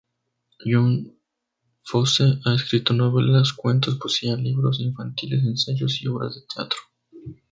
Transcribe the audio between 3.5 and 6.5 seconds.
cuentos, poesía, libros infantiles, ensayos y obras de